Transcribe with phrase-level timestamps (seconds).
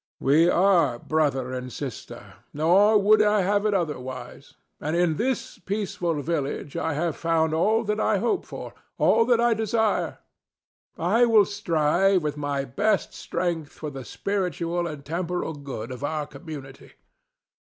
[0.19, 4.55] We are brother and sister, nor would I have it otherwise.
[4.79, 9.53] And in this peaceful village I have found all that I hope for—all that I
[9.53, 10.17] desire.
[10.97, 16.25] I will strive with my best strength for the spiritual and temporal good of our
[16.25, 16.93] community.